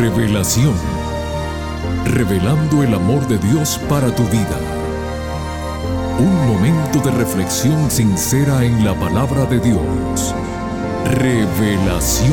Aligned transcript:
Revelación. 0.00 0.74
Revelando 2.06 2.82
el 2.82 2.94
amor 2.94 3.28
de 3.28 3.36
Dios 3.36 3.78
para 3.86 4.10
tu 4.14 4.22
vida. 4.28 4.58
Un 6.18 6.46
momento 6.48 7.00
de 7.00 7.10
reflexión 7.10 7.90
sincera 7.90 8.64
en 8.64 8.82
la 8.82 8.98
palabra 8.98 9.44
de 9.44 9.60
Dios. 9.60 10.34
Revelación. 11.04 12.32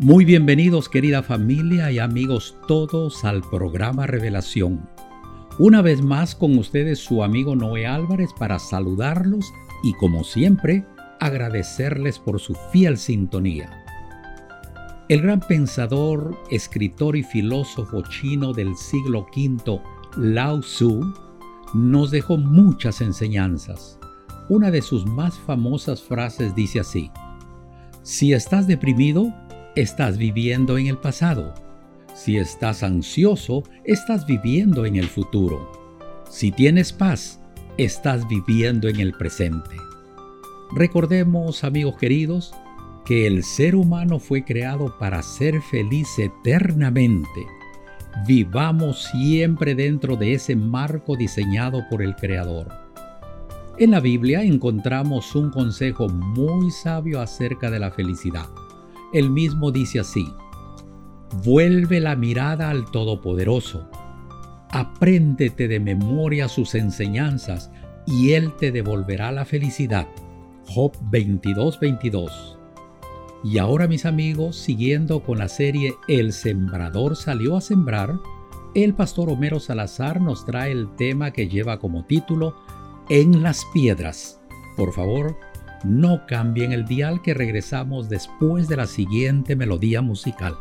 Muy 0.00 0.24
bienvenidos 0.24 0.88
querida 0.88 1.22
familia 1.22 1.92
y 1.92 2.00
amigos 2.00 2.56
todos 2.66 3.24
al 3.24 3.42
programa 3.42 4.08
Revelación. 4.08 4.97
Una 5.60 5.82
vez 5.82 6.02
más 6.02 6.36
con 6.36 6.56
ustedes 6.56 7.00
su 7.00 7.24
amigo 7.24 7.56
Noé 7.56 7.84
Álvarez 7.84 8.30
para 8.38 8.60
saludarlos 8.60 9.52
y 9.82 9.92
como 9.94 10.22
siempre 10.22 10.86
agradecerles 11.18 12.20
por 12.20 12.38
su 12.38 12.54
fiel 12.70 12.96
sintonía. 12.96 13.68
El 15.08 15.20
gran 15.20 15.40
pensador, 15.40 16.38
escritor 16.52 17.16
y 17.16 17.24
filósofo 17.24 18.02
chino 18.02 18.52
del 18.52 18.76
siglo 18.76 19.26
V, 19.36 19.80
Lao 20.16 20.60
Tzu, 20.60 21.12
nos 21.74 22.12
dejó 22.12 22.36
muchas 22.36 23.00
enseñanzas. 23.00 23.98
Una 24.48 24.70
de 24.70 24.80
sus 24.80 25.06
más 25.06 25.36
famosas 25.40 26.00
frases 26.00 26.54
dice 26.54 26.78
así, 26.78 27.10
Si 28.02 28.32
estás 28.32 28.68
deprimido, 28.68 29.34
estás 29.74 30.18
viviendo 30.18 30.78
en 30.78 30.86
el 30.86 30.98
pasado. 30.98 31.52
Si 32.18 32.36
estás 32.36 32.82
ansioso, 32.82 33.62
estás 33.84 34.26
viviendo 34.26 34.84
en 34.84 34.96
el 34.96 35.06
futuro. 35.06 35.70
Si 36.28 36.50
tienes 36.50 36.92
paz, 36.92 37.38
estás 37.76 38.26
viviendo 38.26 38.88
en 38.88 38.98
el 38.98 39.12
presente. 39.12 39.76
Recordemos, 40.74 41.62
amigos 41.62 41.96
queridos, 41.96 42.52
que 43.04 43.28
el 43.28 43.44
ser 43.44 43.76
humano 43.76 44.18
fue 44.18 44.44
creado 44.44 44.98
para 44.98 45.22
ser 45.22 45.62
feliz 45.62 46.08
eternamente. 46.18 47.46
Vivamos 48.26 49.04
siempre 49.04 49.76
dentro 49.76 50.16
de 50.16 50.32
ese 50.32 50.56
marco 50.56 51.14
diseñado 51.14 51.84
por 51.88 52.02
el 52.02 52.16
Creador. 52.16 52.66
En 53.78 53.92
la 53.92 54.00
Biblia 54.00 54.42
encontramos 54.42 55.36
un 55.36 55.50
consejo 55.52 56.08
muy 56.08 56.72
sabio 56.72 57.20
acerca 57.20 57.70
de 57.70 57.78
la 57.78 57.92
felicidad. 57.92 58.48
El 59.12 59.30
mismo 59.30 59.70
dice 59.70 60.00
así, 60.00 60.26
vuelve 61.44 62.00
la 62.00 62.16
mirada 62.16 62.70
al 62.70 62.90
Todopoderoso, 62.90 63.88
apréndete 64.70 65.68
de 65.68 65.80
memoria 65.80 66.48
sus 66.48 66.74
enseñanzas 66.74 67.70
y 68.06 68.32
Él 68.32 68.52
te 68.56 68.72
devolverá 68.72 69.32
la 69.32 69.44
felicidad. 69.44 70.06
Job 70.66 70.96
22, 71.10 71.80
22. 71.80 72.58
Y 73.44 73.58
ahora 73.58 73.86
mis 73.86 74.04
amigos, 74.04 74.56
siguiendo 74.56 75.22
con 75.22 75.38
la 75.38 75.48
serie 75.48 75.94
El 76.08 76.32
Sembrador 76.32 77.16
salió 77.16 77.56
a 77.56 77.60
sembrar, 77.60 78.18
el 78.74 78.94
pastor 78.94 79.30
Homero 79.30 79.60
Salazar 79.60 80.20
nos 80.20 80.44
trae 80.44 80.72
el 80.72 80.94
tema 80.96 81.30
que 81.30 81.48
lleva 81.48 81.78
como 81.78 82.04
título 82.04 82.56
En 83.08 83.42
las 83.42 83.64
piedras. 83.72 84.40
Por 84.76 84.92
favor, 84.92 85.36
no 85.84 86.26
cambien 86.26 86.72
el 86.72 86.84
dial 86.84 87.22
que 87.22 87.34
regresamos 87.34 88.08
después 88.08 88.68
de 88.68 88.76
la 88.76 88.86
siguiente 88.86 89.56
melodía 89.56 90.02
musical. 90.02 90.56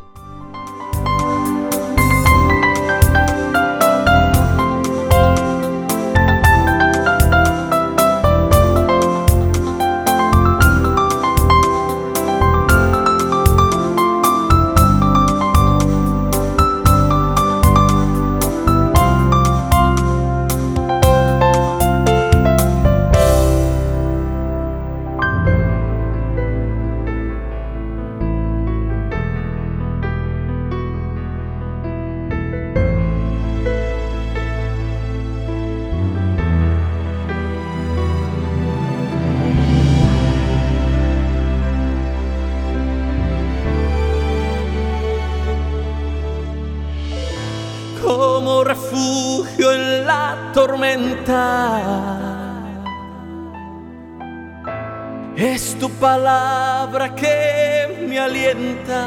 Es 55.35 55.75
tu 55.77 55.89
palabra 55.89 57.13
que 57.13 58.05
me 58.07 58.17
alienta, 58.17 59.03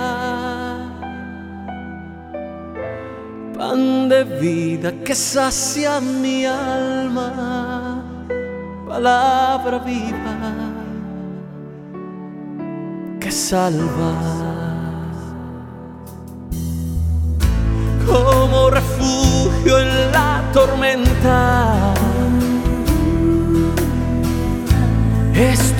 pan 3.57 4.09
de 4.11 4.25
vida 4.25 4.93
que 5.03 5.15
sacia 5.15 5.99
mi 6.01 6.45
alma, 6.45 8.05
palabra 8.87 9.79
viva 9.79 10.37
que 13.19 13.31
salva. 13.33 14.50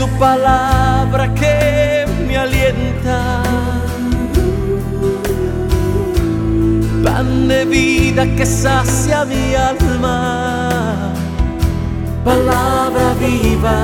Tu 0.01 0.09
palabra 0.19 1.29
que 1.35 2.07
me 2.27 2.35
alienta. 2.39 3.43
Pan 7.05 7.49
de 7.49 7.67
vida 7.67 8.23
que 8.37 8.47
sacia 8.47 9.27
mi 9.27 9.55
alma. 9.55 11.13
Palabra 12.25 13.07
viva 13.21 13.81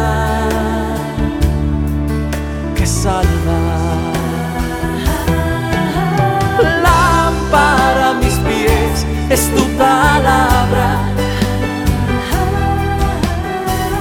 que 2.76 2.86
salva. 2.86 3.60
Lámpara 6.86 8.04
a 8.12 8.14
mis 8.22 8.36
pies 8.46 8.96
es 9.28 9.42
tu 9.54 9.64
palabra. 9.76 10.88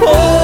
Oh, 0.08 0.35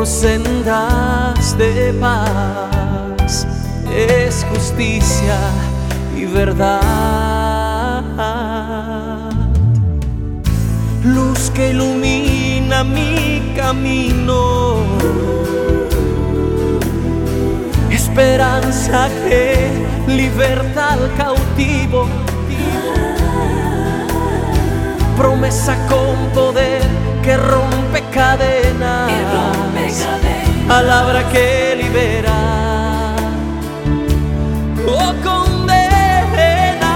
por 0.00 0.06
sendas 0.06 1.58
de 1.58 1.92
paz. 2.00 3.46
Es 3.94 4.46
justicia 4.50 5.36
y 6.16 6.24
verdad. 6.24 8.02
Luz 11.04 11.50
que 11.50 11.72
ilumina 11.72 12.82
mi 12.82 13.52
camino 13.54 14.76
esperanza 17.90 19.10
que 19.28 19.70
liberta 20.06 20.94
al 20.94 21.14
cautivo. 21.14 22.08
Promesa 25.14 25.76
con 25.88 26.16
poder 26.32 26.80
que 27.22 27.36
rompe 27.36 28.02
cadenas. 28.10 29.69
Palabra 30.70 31.28
que 31.32 31.74
libera. 31.82 32.36
Oh, 34.86 35.12
condena. 35.24 36.94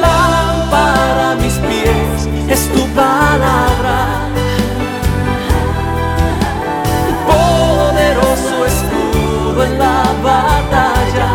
Lámpara 0.00 1.34
mis 1.42 1.56
pies 1.68 2.26
es 2.48 2.62
tu 2.72 2.86
palabra 2.94 3.98
en 9.62 9.78
la 9.78 10.02
batalla. 10.24 11.30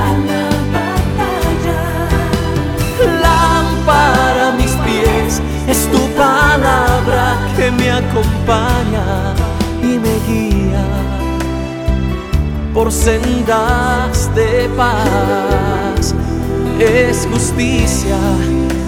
Lámpara 3.21 4.47
a 4.47 4.55
mis 4.57 4.73
pies 4.87 5.41
es 5.67 5.87
acompaña 7.91 9.04
por 12.75 12.91
sendas 12.91 14.35
de 14.35 14.69
paz. 14.75 16.13
Es 16.77 17.25
justicia 17.31 18.17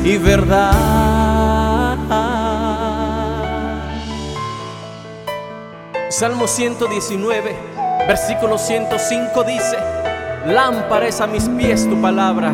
y 0.04 0.18
verdad. 0.18 1.96
Salmo 6.10 6.48
119, 6.48 7.56
versículo 8.08 8.58
105 8.58 9.44
dice, 9.44 9.78
Lámpara 10.46 11.08
es 11.08 11.22
a 11.22 11.28
mis 11.28 11.48
pies 11.48 11.88
tu 11.90 12.02
palabra 12.02 12.52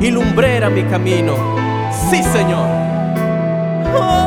y 0.00 0.10
lumbrera 0.10 0.70
mi 0.70 0.84
camino. 0.84 1.34
Sí, 2.10 2.22
Señor. 2.22 2.68
Lámpara 3.92 4.25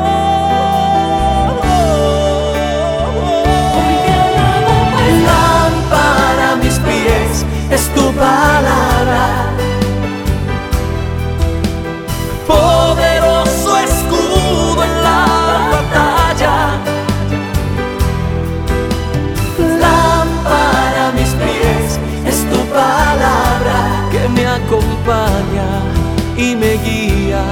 es 7.70 7.88
tu 7.94 8.12
palabra. 8.12 9.52
Poderoso 12.46 13.78
escudo 13.78 14.84
en 14.84 15.02
la 15.02 15.26
batalla. 15.74 16.56
Lámpara 19.58 21.08
a 21.08 21.12
mis 21.12 21.30
pies 21.42 21.98
es 22.26 22.38
tu 22.50 22.60
palabra 22.66 24.08
que 24.10 24.28
me 24.28 24.46
acompaña 24.46 25.70
y 26.36 26.56
me 26.56 26.72
guía 26.84 27.44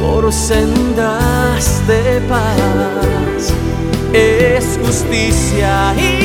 por 0.00 0.32
sendas 0.32 1.86
de 1.86 2.20
paz. 2.28 3.52
Es 4.12 4.78
justicia 4.84 5.92
y 5.96 6.23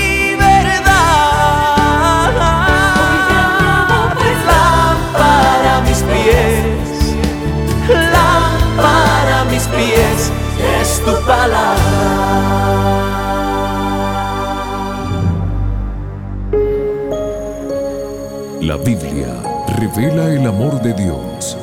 revela 19.80 20.34
el 20.34 20.46
amor 20.46 20.82
de 20.82 20.94
Dios. 20.94 21.58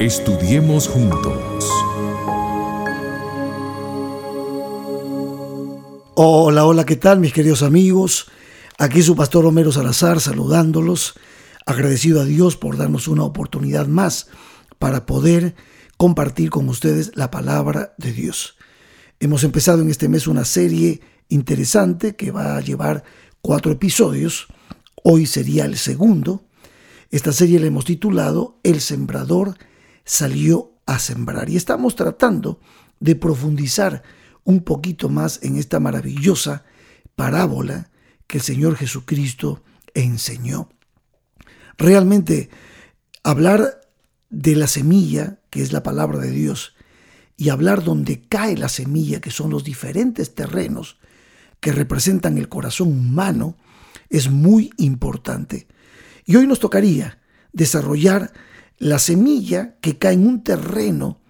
Estudiemos 0.00 0.88
juntos. 0.88 1.68
Hola, 6.14 6.64
hola, 6.64 6.86
¿qué 6.86 6.96
tal 6.96 7.20
mis 7.20 7.34
queridos 7.34 7.62
amigos? 7.62 8.28
Aquí 8.78 9.02
su 9.02 9.14
pastor 9.14 9.44
Romero 9.44 9.72
Salazar 9.72 10.20
saludándolos, 10.20 11.12
agradecido 11.66 12.22
a 12.22 12.24
Dios 12.24 12.56
por 12.56 12.78
darnos 12.78 13.08
una 13.08 13.24
oportunidad 13.24 13.86
más 13.86 14.28
para 14.78 15.04
poder 15.04 15.54
compartir 15.98 16.48
con 16.48 16.66
ustedes 16.70 17.12
la 17.14 17.30
palabra 17.30 17.92
de 17.98 18.12
Dios. 18.14 18.56
Hemos 19.18 19.44
empezado 19.44 19.82
en 19.82 19.90
este 19.90 20.08
mes 20.08 20.26
una 20.26 20.46
serie 20.46 21.02
interesante 21.28 22.16
que 22.16 22.30
va 22.30 22.56
a 22.56 22.62
llevar 22.62 23.04
cuatro 23.42 23.70
episodios. 23.70 24.46
Hoy 25.02 25.26
sería 25.26 25.66
el 25.66 25.76
segundo. 25.76 26.44
Esta 27.10 27.32
serie 27.32 27.58
la 27.58 27.66
hemos 27.66 27.84
titulado 27.84 28.60
El 28.62 28.80
sembrador 28.80 29.58
salió 30.04 30.74
a 30.86 31.00
sembrar 31.00 31.50
y 31.50 31.56
estamos 31.56 31.96
tratando 31.96 32.60
de 33.00 33.16
profundizar 33.16 34.04
un 34.44 34.62
poquito 34.62 35.08
más 35.08 35.40
en 35.42 35.56
esta 35.56 35.80
maravillosa 35.80 36.64
parábola 37.16 37.90
que 38.28 38.38
el 38.38 38.44
Señor 38.44 38.76
Jesucristo 38.76 39.64
enseñó. 39.92 40.68
Realmente 41.76 42.48
hablar 43.24 43.80
de 44.28 44.54
la 44.54 44.68
semilla, 44.68 45.40
que 45.50 45.62
es 45.62 45.72
la 45.72 45.82
palabra 45.82 46.18
de 46.18 46.30
Dios, 46.30 46.74
y 47.36 47.48
hablar 47.48 47.82
donde 47.82 48.22
cae 48.22 48.56
la 48.56 48.68
semilla, 48.68 49.20
que 49.20 49.32
son 49.32 49.50
los 49.50 49.64
diferentes 49.64 50.34
terrenos 50.36 50.98
que 51.58 51.72
representan 51.72 52.38
el 52.38 52.48
corazón 52.48 52.88
humano, 52.88 53.56
es 54.08 54.30
muy 54.30 54.70
importante. 54.76 55.66
Y 56.30 56.36
hoy 56.36 56.46
nos 56.46 56.60
tocaría 56.60 57.18
desarrollar 57.52 58.32
la 58.78 59.00
semilla 59.00 59.74
que 59.80 59.98
cae 59.98 60.14
en 60.14 60.28
un 60.28 60.44
terreno 60.44 61.20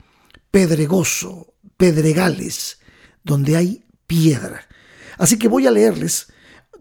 pedregoso, 0.51 1.55
pedregales, 1.79 2.81
donde 3.25 3.57
hay 3.57 3.87
piedra. 4.07 4.61
Así 5.17 5.39
que 5.39 5.49
voy 5.49 5.67
a 5.67 5.71
leerles 5.71 6.31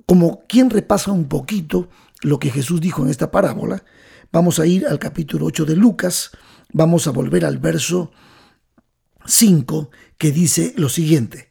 como 0.05 0.45
quien 0.49 0.69
repasa 0.69 1.13
un 1.13 1.29
poquito 1.29 1.87
lo 2.21 2.39
que 2.39 2.51
Jesús 2.51 2.81
dijo 2.81 3.03
en 3.03 3.09
esta 3.09 3.31
parábola. 3.31 3.85
Vamos 4.33 4.59
a 4.59 4.65
ir 4.65 4.85
al 4.85 4.99
capítulo 4.99 5.45
8 5.45 5.63
de 5.63 5.77
Lucas, 5.77 6.31
vamos 6.73 7.07
a 7.07 7.11
volver 7.11 7.45
al 7.45 7.57
verso 7.57 8.11
5 9.27 9.91
que 10.17 10.33
dice 10.33 10.73
lo 10.75 10.89
siguiente. 10.89 11.47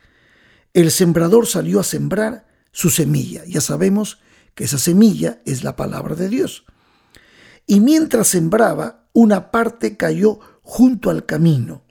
El 0.74 0.90
sembrador 0.90 1.46
salió 1.46 1.80
a 1.80 1.84
sembrar 1.84 2.46
su 2.72 2.90
semilla. 2.90 3.42
Ya 3.46 3.62
sabemos 3.62 4.18
que 4.58 4.64
esa 4.64 4.78
semilla 4.78 5.40
es 5.44 5.62
la 5.62 5.76
palabra 5.76 6.16
de 6.16 6.28
Dios. 6.28 6.64
Y 7.64 7.78
mientras 7.78 8.26
sembraba, 8.26 9.04
una 9.12 9.52
parte 9.52 9.96
cayó 9.96 10.40
junto 10.62 11.10
al 11.10 11.26
camino 11.26 11.84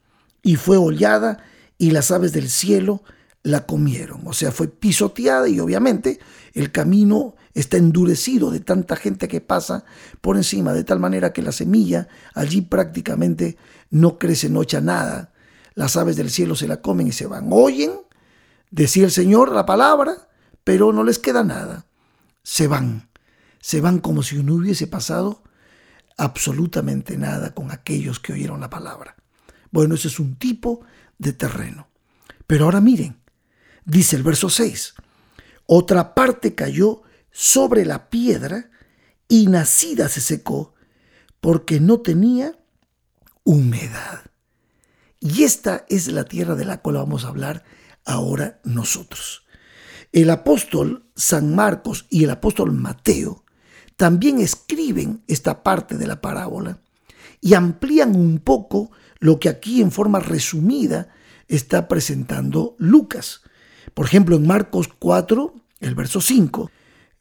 y 0.43 0.57
fue 0.57 0.75
hollada 0.75 1.37
y 1.77 1.91
las 1.91 2.11
aves 2.11 2.33
del 2.33 2.49
cielo 2.49 3.03
la 3.41 3.65
comieron. 3.65 4.27
O 4.27 4.33
sea, 4.33 4.51
fue 4.51 4.67
pisoteada 4.67 5.47
y 5.47 5.61
obviamente 5.61 6.19
el 6.53 6.73
camino 6.73 7.37
está 7.53 7.77
endurecido 7.77 8.51
de 8.51 8.59
tanta 8.59 8.97
gente 8.97 9.29
que 9.29 9.39
pasa 9.39 9.85
por 10.19 10.35
encima, 10.35 10.73
de 10.73 10.83
tal 10.83 10.99
manera 10.99 11.31
que 11.31 11.43
la 11.43 11.53
semilla 11.53 12.09
allí 12.33 12.59
prácticamente 12.59 13.55
no 13.91 14.19
crece, 14.19 14.49
no 14.49 14.61
echa 14.61 14.81
nada. 14.81 15.31
Las 15.73 15.95
aves 15.95 16.17
del 16.17 16.29
cielo 16.29 16.53
se 16.57 16.67
la 16.67 16.81
comen 16.81 17.07
y 17.07 17.13
se 17.13 17.27
van. 17.27 17.47
Oyen, 17.49 17.93
decía 18.71 19.05
el 19.05 19.11
Señor 19.11 19.53
la 19.53 19.65
palabra, 19.65 20.27
pero 20.65 20.91
no 20.91 21.05
les 21.05 21.17
queda 21.17 21.45
nada. 21.45 21.86
Se 22.47 22.65
van, 22.67 23.09
se 23.59 23.81
van 23.81 23.99
como 23.99 24.23
si 24.23 24.41
no 24.41 24.53
hubiese 24.53 24.87
pasado 24.87 25.43
absolutamente 26.15 27.17
nada 27.17 27.53
con 27.53 27.71
aquellos 27.71 28.21
que 28.21 28.31
oyeron 28.31 28.61
la 28.61 28.69
palabra. 28.69 29.17
Bueno, 29.69 29.95
ese 29.95 30.07
es 30.07 30.17
un 30.17 30.37
tipo 30.37 30.79
de 31.17 31.33
terreno. 31.33 31.89
Pero 32.47 32.63
ahora 32.63 32.79
miren, 32.79 33.19
dice 33.83 34.15
el 34.15 34.23
verso 34.23 34.49
6, 34.49 34.93
otra 35.65 36.15
parte 36.15 36.55
cayó 36.55 37.01
sobre 37.31 37.83
la 37.83 38.09
piedra 38.09 38.71
y 39.27 39.47
nacida 39.47 40.07
se 40.07 40.21
secó 40.21 40.73
porque 41.41 41.81
no 41.81 41.99
tenía 41.99 42.57
humedad. 43.43 44.21
Y 45.19 45.43
esta 45.43 45.85
es 45.89 46.07
la 46.07 46.23
tierra 46.23 46.55
de 46.55 46.63
la 46.63 46.81
cual 46.81 46.95
vamos 46.95 47.25
a 47.25 47.27
hablar 47.27 47.65
ahora 48.05 48.61
nosotros. 48.63 49.45
El 50.11 50.29
apóstol 50.29 51.09
San 51.15 51.55
Marcos 51.55 52.05
y 52.09 52.23
el 52.23 52.29
apóstol 52.29 52.71
Mateo 52.71 53.43
también 53.95 54.39
escriben 54.39 55.23
esta 55.27 55.63
parte 55.63 55.97
de 55.97 56.07
la 56.07 56.21
parábola 56.21 56.79
y 57.41 57.53
amplían 57.53 58.15
un 58.15 58.39
poco 58.39 58.91
lo 59.19 59.39
que 59.39 59.49
aquí 59.49 59.81
en 59.81 59.91
forma 59.91 60.19
resumida 60.19 61.09
está 61.47 61.87
presentando 61.87 62.75
Lucas. 62.77 63.41
Por 63.93 64.05
ejemplo, 64.05 64.35
en 64.35 64.45
Marcos 64.45 64.89
4, 64.99 65.55
el 65.79 65.95
verso 65.95 66.21
5, 66.21 66.71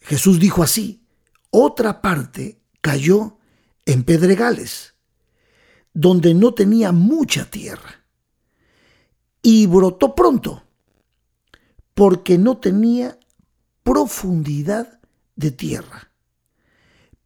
Jesús 0.00 0.38
dijo 0.38 0.62
así, 0.62 1.06
otra 1.50 2.02
parte 2.02 2.60
cayó 2.80 3.38
en 3.86 4.02
pedregales, 4.04 4.94
donde 5.94 6.34
no 6.34 6.54
tenía 6.54 6.92
mucha 6.92 7.46
tierra, 7.46 8.04
y 9.42 9.66
brotó 9.66 10.14
pronto, 10.14 10.65
porque 11.96 12.36
no 12.36 12.58
tenía 12.58 13.18
profundidad 13.82 15.00
de 15.34 15.50
tierra. 15.50 16.12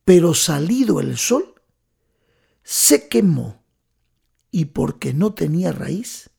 Pero 0.04 0.32
salido 0.32 1.00
el 1.00 1.18
sol, 1.18 1.60
se 2.62 3.08
quemó, 3.08 3.64
y 4.52 4.66
porque 4.66 5.12
no 5.12 5.34
tenía 5.34 5.72
raíz, 5.72 6.30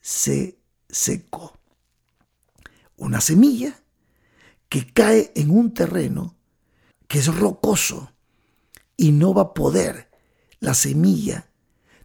se 0.00 0.60
secó. 0.88 1.58
Una 2.96 3.20
semilla 3.20 3.82
que 4.68 4.86
cae 4.86 5.32
en 5.34 5.50
un 5.50 5.74
terreno 5.74 6.36
que 7.08 7.18
es 7.18 7.34
rocoso 7.34 8.12
y 8.96 9.10
no 9.10 9.34
va 9.34 9.42
a 9.42 9.54
poder 9.54 10.08
la 10.60 10.74
semilla 10.74 11.50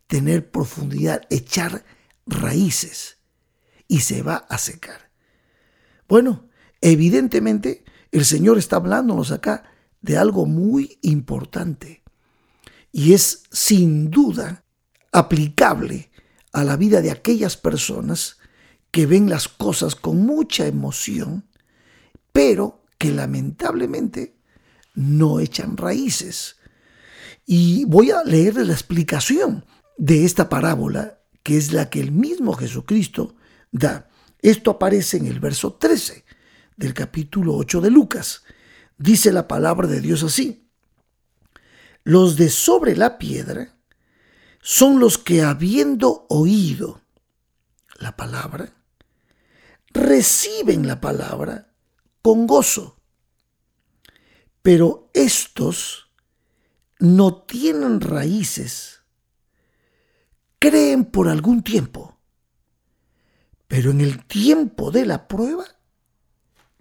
tener 0.08 0.50
profundidad, 0.50 1.22
echar 1.30 1.86
raíces 2.26 3.20
y 3.88 4.00
se 4.00 4.24
va 4.24 4.38
a 4.38 4.58
secar. 4.58 5.11
Bueno, 6.12 6.50
evidentemente 6.82 7.86
el 8.12 8.26
Señor 8.26 8.58
está 8.58 8.76
hablándonos 8.76 9.32
acá 9.32 9.72
de 10.02 10.18
algo 10.18 10.46
muy 10.46 11.00
importante 11.04 12.04
y 12.92 13.14
es 13.14 13.44
sin 13.50 14.12
duda 14.12 14.66
aplicable 15.14 16.12
a 16.52 16.66
la 16.66 16.76
vida 16.76 17.00
de 17.00 17.12
aquellas 17.12 17.56
personas 17.56 18.40
que 18.92 19.06
ven 19.06 19.30
las 19.30 19.48
cosas 19.48 19.96
con 19.96 20.26
mucha 20.26 20.68
emoción, 20.68 21.48
pero 22.34 22.84
que 22.98 23.14
lamentablemente 23.14 24.36
no 24.94 25.40
echan 25.40 25.78
raíces. 25.78 26.58
Y 27.46 27.86
voy 27.86 28.12
a 28.12 28.22
leerles 28.26 28.68
la 28.68 28.74
explicación 28.74 29.64
de 29.98 30.26
esta 30.26 30.50
parábola, 30.50 31.22
que 31.42 31.56
es 31.56 31.72
la 31.72 31.90
que 31.90 32.02
el 32.02 32.12
mismo 32.12 32.52
Jesucristo 32.52 33.36
da. 33.72 34.11
Esto 34.42 34.72
aparece 34.72 35.18
en 35.18 35.28
el 35.28 35.40
verso 35.40 35.74
13 35.74 36.26
del 36.76 36.94
capítulo 36.94 37.56
8 37.56 37.82
de 37.82 37.92
Lucas. 37.92 38.44
Dice 38.98 39.32
la 39.32 39.48
palabra 39.48 39.88
de 39.88 40.02
Dios 40.02 40.24
así. 40.24 40.68
Los 42.04 42.38
de 42.38 42.50
sobre 42.50 42.96
la 42.96 43.18
piedra 43.20 43.78
son 44.62 45.00
los 45.00 45.18
que 45.18 45.44
habiendo 45.44 46.26
oído 46.30 47.02
la 48.00 48.16
palabra, 48.16 48.74
reciben 49.90 50.88
la 50.88 51.00
palabra 51.00 51.72
con 52.22 52.48
gozo. 52.48 52.98
Pero 54.62 55.10
estos 55.14 56.12
no 57.00 57.44
tienen 57.44 58.02
raíces, 58.02 59.02
creen 60.60 61.06
por 61.06 61.28
algún 61.28 61.64
tiempo, 61.64 62.11
pero 63.72 63.92
en 63.92 64.02
el 64.02 64.26
tiempo 64.26 64.92
de 64.92 65.06
la 65.06 65.30
prueba 65.30 65.64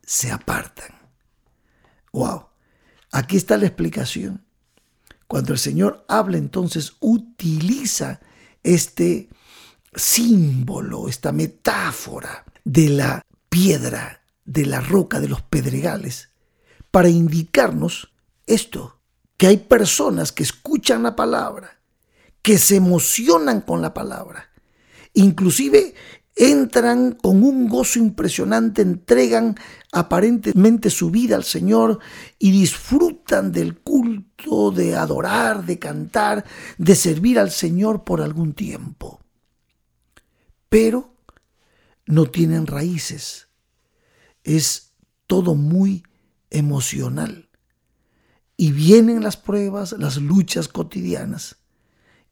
se 0.02 0.32
apartan. 0.32 0.90
Wow, 2.12 2.46
aquí 3.12 3.36
está 3.36 3.56
la 3.56 3.66
explicación. 3.66 4.44
Cuando 5.28 5.52
el 5.52 5.60
Señor 5.60 6.04
habla, 6.08 6.36
entonces 6.36 6.94
utiliza 6.98 8.18
este 8.64 9.28
símbolo, 9.94 11.06
esta 11.06 11.30
metáfora 11.30 12.44
de 12.64 12.88
la 12.88 13.22
piedra, 13.48 14.24
de 14.44 14.66
la 14.66 14.80
roca, 14.80 15.20
de 15.20 15.28
los 15.28 15.42
pedregales, 15.42 16.30
para 16.90 17.08
indicarnos 17.08 18.12
esto, 18.46 19.00
que 19.36 19.46
hay 19.46 19.58
personas 19.58 20.32
que 20.32 20.42
escuchan 20.42 21.04
la 21.04 21.14
palabra, 21.14 21.80
que 22.42 22.58
se 22.58 22.74
emocionan 22.74 23.60
con 23.60 23.80
la 23.80 23.94
palabra, 23.94 24.50
inclusive 25.14 25.94
entran 26.40 27.12
con 27.12 27.42
un 27.42 27.68
gozo 27.68 27.98
impresionante, 27.98 28.80
entregan 28.80 29.56
aparentemente 29.92 30.88
su 30.88 31.10
vida 31.10 31.36
al 31.36 31.44
Señor 31.44 31.98
y 32.38 32.50
disfrutan 32.50 33.52
del 33.52 33.78
culto, 33.80 34.70
de 34.70 34.96
adorar, 34.96 35.66
de 35.66 35.78
cantar, 35.78 36.46
de 36.78 36.94
servir 36.94 37.38
al 37.38 37.50
Señor 37.50 38.04
por 38.04 38.22
algún 38.22 38.54
tiempo. 38.54 39.20
Pero 40.70 41.14
no 42.06 42.24
tienen 42.24 42.66
raíces. 42.66 43.48
Es 44.42 44.94
todo 45.26 45.54
muy 45.54 46.04
emocional. 46.48 47.50
Y 48.56 48.72
vienen 48.72 49.22
las 49.22 49.36
pruebas, 49.36 49.92
las 49.92 50.16
luchas 50.16 50.68
cotidianas. 50.68 51.56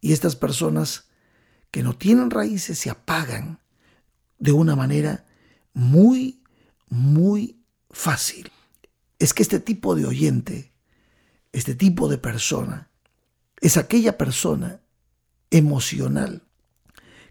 Y 0.00 0.14
estas 0.14 0.34
personas 0.34 1.08
que 1.70 1.82
no 1.82 1.94
tienen 1.94 2.30
raíces 2.30 2.78
se 2.78 2.88
apagan 2.88 3.60
de 4.38 4.52
una 4.52 4.76
manera 4.76 5.26
muy, 5.72 6.42
muy 6.88 7.62
fácil. 7.90 8.50
Es 9.18 9.34
que 9.34 9.42
este 9.42 9.60
tipo 9.60 9.94
de 9.94 10.06
oyente, 10.06 10.72
este 11.52 11.74
tipo 11.74 12.08
de 12.08 12.18
persona, 12.18 12.90
es 13.60 13.76
aquella 13.76 14.16
persona 14.16 14.80
emocional 15.50 16.42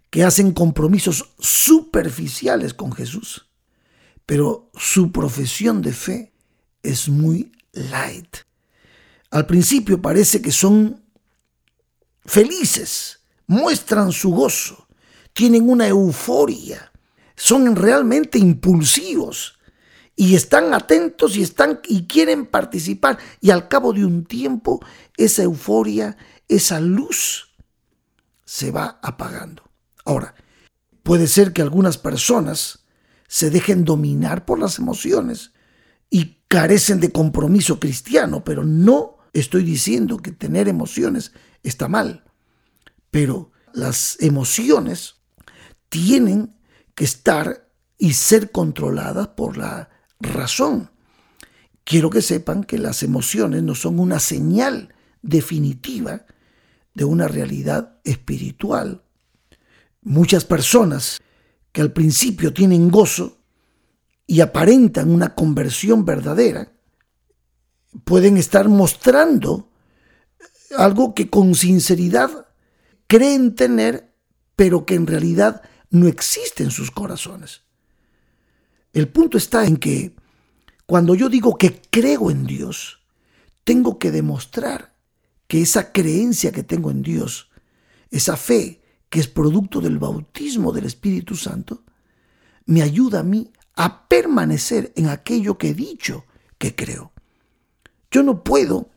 que 0.09 0.23
hacen 0.23 0.51
compromisos 0.51 1.33
superficiales 1.39 2.73
con 2.73 2.91
Jesús, 2.91 3.49
pero 4.25 4.69
su 4.75 5.11
profesión 5.11 5.81
de 5.81 5.93
fe 5.93 6.33
es 6.83 7.09
muy 7.09 7.51
light. 7.73 8.37
Al 9.29 9.45
principio 9.45 10.01
parece 10.01 10.41
que 10.41 10.51
son 10.51 11.03
felices, 12.25 13.19
muestran 13.45 14.11
su 14.11 14.31
gozo, 14.31 14.87
tienen 15.33 15.69
una 15.69 15.87
euforia, 15.87 16.91
son 17.37 17.75
realmente 17.75 18.39
impulsivos 18.39 19.59
y 20.15 20.35
están 20.35 20.73
atentos 20.73 21.37
y 21.37 21.43
están 21.43 21.79
y 21.87 22.07
quieren 22.07 22.47
participar 22.47 23.19
y 23.39 23.51
al 23.51 23.69
cabo 23.69 23.93
de 23.93 24.03
un 24.03 24.25
tiempo 24.25 24.83
esa 25.15 25.43
euforia, 25.43 26.17
esa 26.47 26.79
luz 26.79 27.55
se 28.43 28.71
va 28.71 28.99
apagando. 29.03 29.63
Ahora, 30.03 30.33
puede 31.03 31.27
ser 31.27 31.53
que 31.53 31.61
algunas 31.61 31.97
personas 31.97 32.85
se 33.27 33.51
dejen 33.51 33.85
dominar 33.85 34.45
por 34.45 34.57
las 34.57 34.79
emociones 34.79 35.51
y 36.09 36.39
carecen 36.47 36.99
de 36.99 37.11
compromiso 37.11 37.79
cristiano, 37.79 38.43
pero 38.43 38.63
no 38.63 39.17
estoy 39.33 39.63
diciendo 39.63 40.17
que 40.17 40.31
tener 40.31 40.67
emociones 40.67 41.33
está 41.61 41.87
mal, 41.87 42.23
pero 43.11 43.51
las 43.73 44.17
emociones 44.21 45.17
tienen 45.89 46.56
que 46.97 47.03
estar 47.03 47.69
y 47.99 48.13
ser 48.13 48.51
controladas 48.51 49.27
por 49.27 49.55
la 49.55 49.89
razón. 50.19 50.89
Quiero 51.83 52.09
que 52.09 52.23
sepan 52.23 52.63
que 52.63 52.79
las 52.79 53.03
emociones 53.03 53.61
no 53.61 53.75
son 53.75 53.99
una 53.99 54.19
señal 54.19 54.95
definitiva 55.21 56.25
de 56.95 57.05
una 57.05 57.27
realidad 57.27 57.99
espiritual. 58.03 59.03
Muchas 60.01 60.43
personas 60.43 61.21
que 61.71 61.81
al 61.81 61.93
principio 61.93 62.51
tienen 62.51 62.89
gozo 62.89 63.43
y 64.25 64.41
aparentan 64.41 65.11
una 65.11 65.35
conversión 65.35 66.03
verdadera, 66.03 66.71
pueden 68.05 68.37
estar 68.37 68.69
mostrando 68.69 69.69
algo 70.75 71.13
que 71.13 71.29
con 71.29 71.53
sinceridad 71.53 72.47
creen 73.05 73.53
tener, 73.53 74.15
pero 74.55 74.87
que 74.87 74.95
en 74.95 75.05
realidad 75.05 75.61
no 75.89 76.07
existe 76.07 76.63
en 76.63 76.71
sus 76.71 76.91
corazones. 76.91 77.61
El 78.93 79.07
punto 79.07 79.37
está 79.37 79.65
en 79.65 79.77
que 79.77 80.15
cuando 80.85 81.15
yo 81.15 81.29
digo 81.29 81.57
que 81.57 81.81
creo 81.89 82.31
en 82.31 82.45
Dios, 82.45 82.99
tengo 83.63 83.99
que 83.99 84.11
demostrar 84.11 84.95
que 85.47 85.61
esa 85.61 85.91
creencia 85.91 86.51
que 86.51 86.63
tengo 86.63 86.91
en 86.91 87.01
Dios, 87.01 87.49
esa 88.09 88.37
fe 88.37 88.81
que 89.09 89.19
es 89.19 89.27
producto 89.27 89.81
del 89.81 89.99
bautismo 89.99 90.71
del 90.71 90.85
Espíritu 90.85 91.35
Santo, 91.35 91.83
me 92.65 92.81
ayuda 92.81 93.19
a 93.19 93.23
mí 93.23 93.51
a 93.75 94.07
permanecer 94.07 94.91
en 94.95 95.07
aquello 95.07 95.57
que 95.57 95.69
he 95.69 95.73
dicho 95.73 96.25
que 96.57 96.75
creo. 96.75 97.11
Yo 98.11 98.23
no 98.23 98.43
puedo 98.43 98.89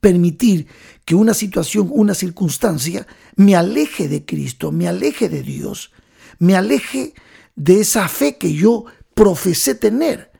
permitir 0.00 0.66
que 1.04 1.14
una 1.14 1.34
situación, 1.34 1.90
una 1.92 2.14
circunstancia 2.14 3.06
me 3.36 3.54
aleje 3.54 4.08
de 4.08 4.24
Cristo, 4.24 4.72
me 4.72 4.88
aleje 4.88 5.28
de 5.28 5.42
Dios, 5.42 5.92
me 6.40 6.56
aleje 6.56 7.14
de 7.54 7.80
esa 7.80 8.08
fe 8.08 8.36
que 8.36 8.52
yo 8.52 8.86
profesé 9.14 9.76
tener. 9.76 10.32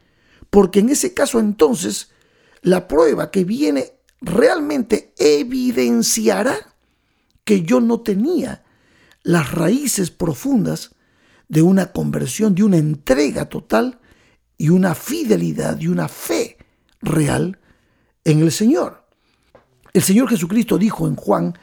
Porque 0.50 0.80
en 0.80 0.88
ese 0.88 1.14
caso 1.14 1.38
entonces 1.38 2.10
la 2.62 2.88
prueba 2.88 3.30
que 3.30 3.44
viene 3.44 3.92
realmente 4.20 5.14
evidenciará 5.16 6.56
que 7.44 7.62
yo 7.62 7.80
no 7.80 8.00
tenía 8.00 8.64
las 9.22 9.52
raíces 9.52 10.10
profundas 10.10 10.94
de 11.48 11.62
una 11.62 11.92
conversión, 11.92 12.54
de 12.54 12.64
una 12.64 12.78
entrega 12.78 13.48
total 13.48 14.00
y 14.56 14.68
una 14.68 14.94
fidelidad 14.94 15.78
y 15.80 15.88
una 15.88 16.08
fe 16.08 16.58
real 17.00 17.58
en 18.24 18.40
el 18.40 18.52
Señor. 18.52 19.06
El 19.92 20.02
Señor 20.02 20.28
Jesucristo 20.28 20.78
dijo 20.78 21.08
en 21.08 21.16
Juan 21.16 21.58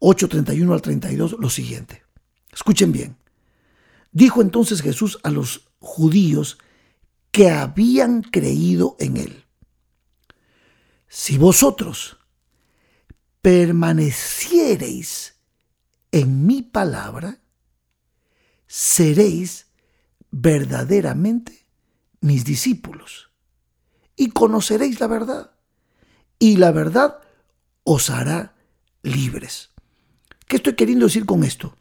8:31 0.00 0.72
al 0.72 0.82
32 0.82 1.36
lo 1.38 1.50
siguiente. 1.50 2.02
Escuchen 2.52 2.90
bien. 2.90 3.17
Dijo 4.12 4.42
entonces 4.42 4.82
Jesús 4.82 5.18
a 5.22 5.30
los 5.30 5.68
judíos 5.78 6.58
que 7.30 7.50
habían 7.50 8.22
creído 8.22 8.96
en 8.98 9.16
él. 9.16 9.44
Si 11.08 11.38
vosotros 11.38 12.18
permaneciereis 13.40 15.36
en 16.10 16.46
mi 16.46 16.62
palabra, 16.62 17.38
seréis 18.66 19.66
verdaderamente 20.30 21.66
mis 22.20 22.44
discípulos 22.44 23.30
y 24.16 24.30
conoceréis 24.30 25.00
la 25.00 25.06
verdad 25.06 25.52
y 26.38 26.56
la 26.56 26.72
verdad 26.72 27.20
os 27.84 28.10
hará 28.10 28.54
libres. 29.02 29.70
¿Qué 30.46 30.56
estoy 30.56 30.74
queriendo 30.74 31.06
decir 31.06 31.24
con 31.24 31.44
esto? 31.44 31.77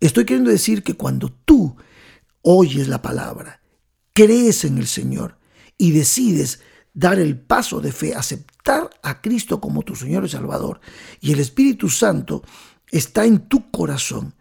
Estoy 0.00 0.24
queriendo 0.24 0.50
decir 0.50 0.82
que 0.82 0.94
cuando 0.94 1.30
tú 1.30 1.76
oyes 2.40 2.88
la 2.88 3.02
palabra, 3.02 3.60
crees 4.14 4.64
en 4.64 4.78
el 4.78 4.86
Señor 4.86 5.38
y 5.76 5.92
decides 5.92 6.60
dar 6.94 7.18
el 7.18 7.38
paso 7.38 7.80
de 7.80 7.92
fe, 7.92 8.14
aceptar 8.14 8.90
a 9.02 9.20
Cristo 9.20 9.60
como 9.60 9.82
tu 9.82 9.94
Señor 9.94 10.24
y 10.24 10.30
Salvador, 10.30 10.80
y 11.20 11.32
el 11.32 11.40
Espíritu 11.40 11.90
Santo 11.90 12.42
está 12.90 13.26
en 13.26 13.48
tu 13.48 13.70
corazón, 13.70 14.34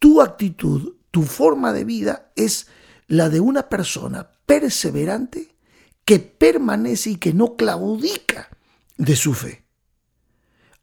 tu 0.00 0.20
actitud, 0.20 0.96
tu 1.12 1.22
forma 1.22 1.72
de 1.72 1.84
vida 1.84 2.32
es 2.34 2.66
la 3.06 3.28
de 3.28 3.40
una 3.40 3.68
persona 3.68 4.28
perseverante 4.46 5.56
que 6.04 6.18
permanece 6.18 7.10
y 7.10 7.16
que 7.16 7.32
no 7.32 7.56
claudica 7.56 8.48
de 8.96 9.14
su 9.14 9.32
fe. 9.32 9.64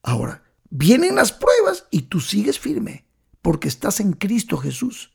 Ahora, 0.01 0.43
vienen 0.69 1.15
las 1.15 1.31
pruebas 1.31 1.85
y 1.91 2.03
tú 2.03 2.19
sigues 2.19 2.59
firme 2.59 3.04
porque 3.45 3.67
estás 3.67 3.99
en 3.99 4.13
Cristo 4.13 4.57
Jesús, 4.57 5.11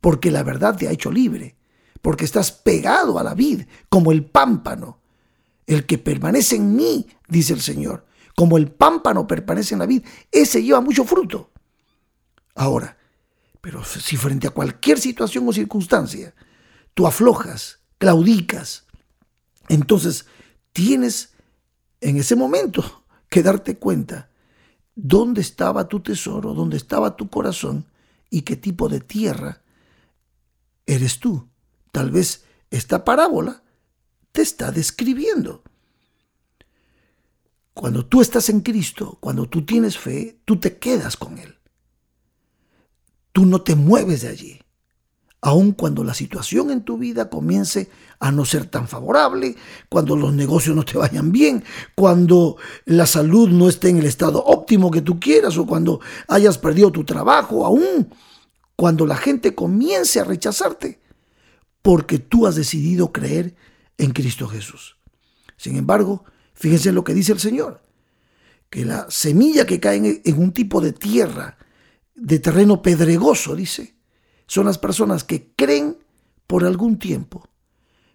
porque 0.00 0.30
la 0.30 0.42
verdad 0.42 0.74
te 0.74 0.88
ha 0.88 0.90
hecho 0.90 1.12
libre, 1.12 1.54
porque 2.00 2.24
estás 2.24 2.50
pegado 2.50 3.18
a 3.18 3.22
la 3.22 3.34
vid 3.34 3.66
como 3.90 4.10
el 4.10 4.24
pámpano. 4.24 5.00
El 5.66 5.84
que 5.84 5.98
permanece 5.98 6.56
en 6.56 6.74
mí, 6.74 7.06
dice 7.28 7.52
el 7.52 7.60
Señor, 7.60 8.06
como 8.34 8.56
el 8.56 8.72
pámpano 8.72 9.26
permanece 9.26 9.74
en 9.74 9.80
la 9.80 9.84
vid, 9.84 10.02
ese 10.32 10.62
lleva 10.62 10.80
mucho 10.80 11.04
fruto. 11.04 11.50
Ahora, 12.54 12.96
pero 13.60 13.84
si 13.84 14.16
frente 14.16 14.46
a 14.46 14.52
cualquier 14.52 14.98
situación 14.98 15.46
o 15.46 15.52
circunstancia 15.52 16.34
tú 16.94 17.06
aflojas, 17.06 17.80
claudicas, 17.98 18.86
entonces 19.68 20.24
tienes 20.72 21.34
en 22.00 22.16
ese 22.16 22.34
momento 22.34 23.04
que 23.28 23.42
darte 23.42 23.76
cuenta 23.76 24.30
dónde 24.96 25.42
estaba 25.42 25.86
tu 25.86 26.00
tesoro, 26.00 26.54
dónde 26.54 26.76
estaba 26.76 27.16
tu 27.16 27.28
corazón 27.28 27.84
y 28.30 28.42
qué 28.42 28.56
tipo 28.56 28.88
de 28.88 29.00
tierra 29.00 29.62
eres 30.86 31.20
tú. 31.20 31.48
Tal 31.92 32.10
vez 32.10 32.44
esta 32.70 33.04
parábola 33.04 33.62
te 34.32 34.42
está 34.42 34.72
describiendo. 34.72 35.62
Cuando 37.74 38.06
tú 38.06 38.22
estás 38.22 38.48
en 38.48 38.60
Cristo, 38.60 39.18
cuando 39.20 39.48
tú 39.48 39.64
tienes 39.64 39.98
fe, 39.98 40.40
tú 40.46 40.58
te 40.58 40.78
quedas 40.78 41.16
con 41.16 41.38
Él. 41.38 41.58
Tú 43.32 43.44
no 43.44 43.60
te 43.60 43.74
mueves 43.74 44.22
de 44.22 44.28
allí. 44.28 44.60
Aun 45.42 45.72
cuando 45.72 46.02
la 46.02 46.14
situación 46.14 46.70
en 46.70 46.82
tu 46.82 46.98
vida 46.98 47.28
comience 47.28 47.90
a 48.18 48.32
no 48.32 48.44
ser 48.44 48.66
tan 48.66 48.88
favorable, 48.88 49.56
cuando 49.88 50.16
los 50.16 50.32
negocios 50.32 50.74
no 50.74 50.84
te 50.84 50.98
vayan 50.98 51.32
bien, 51.32 51.62
cuando 51.94 52.56
la 52.84 53.06
salud 53.06 53.48
no 53.48 53.68
esté 53.68 53.90
en 53.90 53.98
el 53.98 54.06
estado 54.06 54.42
óptimo 54.44 54.90
que 54.90 55.02
tú 55.02 55.20
quieras 55.20 55.56
o 55.58 55.66
cuando 55.66 56.00
hayas 56.28 56.58
perdido 56.58 56.90
tu 56.90 57.04
trabajo, 57.04 57.64
aún 57.64 58.08
cuando 58.74 59.06
la 59.06 59.16
gente 59.16 59.54
comience 59.54 60.20
a 60.20 60.24
rechazarte, 60.24 61.00
porque 61.82 62.18
tú 62.18 62.46
has 62.46 62.56
decidido 62.56 63.12
creer 63.12 63.54
en 63.98 64.12
Cristo 64.12 64.48
Jesús. 64.48 64.96
Sin 65.56 65.76
embargo, 65.76 66.24
fíjense 66.54 66.92
lo 66.92 67.04
que 67.04 67.14
dice 67.14 67.32
el 67.32 67.40
Señor, 67.40 67.82
que 68.68 68.84
la 68.84 69.06
semilla 69.10 69.66
que 69.66 69.80
cae 69.80 70.20
en 70.24 70.38
un 70.38 70.52
tipo 70.52 70.80
de 70.80 70.92
tierra, 70.92 71.56
de 72.14 72.38
terreno 72.38 72.82
pedregoso, 72.82 73.54
dice, 73.54 73.95
son 74.46 74.66
las 74.66 74.78
personas 74.78 75.24
que 75.24 75.52
creen 75.54 75.98
por 76.46 76.64
algún 76.64 76.98
tiempo, 76.98 77.48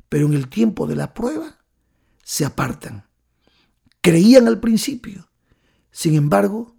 pero 0.10 0.26
en 0.26 0.34
el 0.34 0.48
tiempo 0.48 0.88
de 0.88 0.96
la 0.96 1.14
prueba 1.14 1.60
se 2.24 2.46
apartan. 2.46 3.06
Creían 4.02 4.48
al 4.48 4.60
principio, 4.60 5.30
sin 5.92 6.16
embargo, 6.16 6.76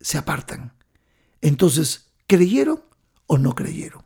se 0.00 0.18
apartan. 0.18 0.74
Entonces, 1.40 2.12
¿creyeron 2.26 2.82
o 3.26 3.38
no 3.38 3.54
creyeron? 3.54 4.04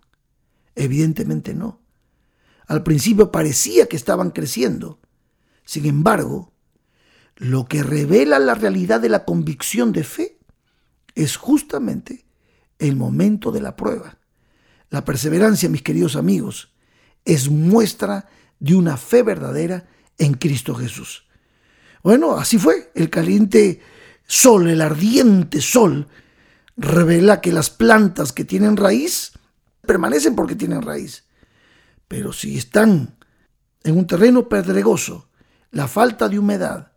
Evidentemente 0.74 1.54
no. 1.54 1.80
Al 2.66 2.82
principio 2.82 3.30
parecía 3.30 3.88
que 3.88 3.96
estaban 3.96 4.30
creciendo. 4.30 5.00
Sin 5.64 5.86
embargo, 5.86 6.52
lo 7.36 7.66
que 7.66 7.82
revela 7.82 8.38
la 8.38 8.54
realidad 8.54 9.00
de 9.00 9.08
la 9.08 9.24
convicción 9.24 9.92
de 9.92 10.04
fe 10.04 10.38
es 11.14 11.36
justamente 11.36 12.24
el 12.78 12.96
momento 12.96 13.52
de 13.52 13.60
la 13.60 13.76
prueba. 13.76 14.18
La 14.90 15.04
perseverancia, 15.04 15.68
mis 15.68 15.82
queridos 15.82 16.16
amigos, 16.16 16.72
es 17.24 17.50
muestra 17.50 18.28
de 18.58 18.74
una 18.74 18.96
fe 18.96 19.22
verdadera 19.22 19.86
en 20.18 20.34
Cristo 20.34 20.74
Jesús. 20.74 21.26
Bueno, 22.02 22.36
así 22.36 22.58
fue. 22.58 22.90
El 22.94 23.10
caliente 23.10 23.80
sol, 24.26 24.68
el 24.68 24.80
ardiente 24.80 25.60
sol, 25.60 26.08
revela 26.76 27.40
que 27.40 27.52
las 27.52 27.70
plantas 27.70 28.32
que 28.32 28.44
tienen 28.44 28.76
raíz 28.76 29.32
permanecen 29.86 30.34
porque 30.34 30.54
tienen 30.54 30.82
raíz. 30.82 31.24
Pero 32.08 32.32
si 32.32 32.56
están 32.56 33.16
en 33.82 33.96
un 33.96 34.06
terreno 34.06 34.48
pedregoso, 34.48 35.28
la 35.70 35.88
falta 35.88 36.28
de 36.28 36.38
humedad 36.38 36.92